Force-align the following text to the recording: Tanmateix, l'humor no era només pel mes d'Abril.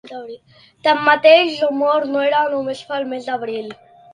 Tanmateix, 0.87 1.53
l'humor 1.65 2.09
no 2.15 2.25
era 2.31 2.43
només 2.55 2.83
pel 2.91 3.07
mes 3.13 3.29
d'Abril. 3.31 3.73